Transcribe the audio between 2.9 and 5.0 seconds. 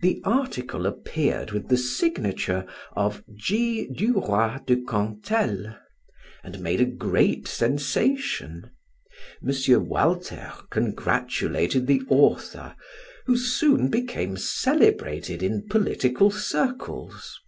of "G. du Roy de